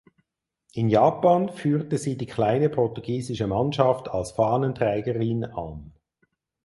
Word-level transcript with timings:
In 0.73 0.89
Japan 0.89 1.49
führte 1.49 1.99
sie 1.99 2.17
die 2.17 2.25
kleine 2.25 2.69
portugiesische 2.69 3.45
Mannschaft 3.45 4.09
als 4.09 4.31
Fahnenträgerin 4.31 5.43
an. 5.45 5.93